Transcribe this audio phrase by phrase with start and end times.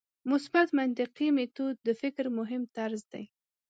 [0.31, 3.23] مثبت منطقي میتود د فکر مهم طرز دی.